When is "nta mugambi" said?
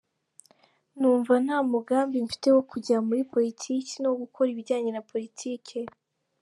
1.45-2.17